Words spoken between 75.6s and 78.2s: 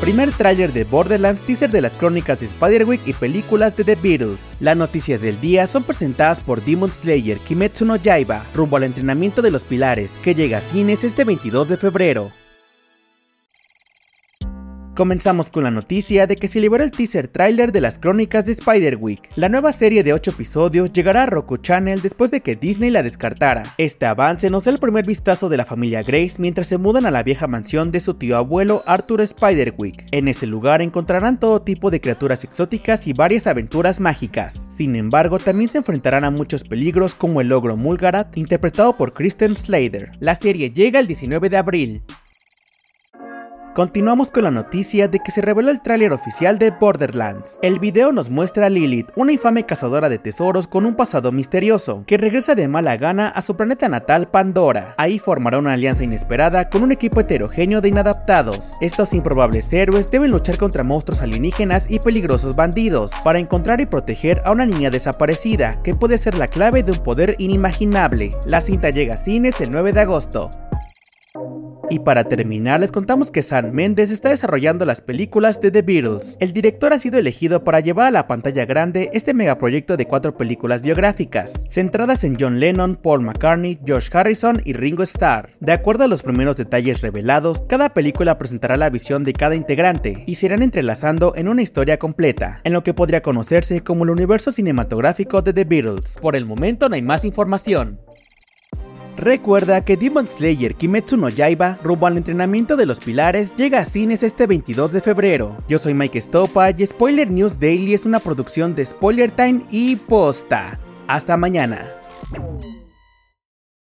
de The Beatles. El director ha sido elegido para llevar a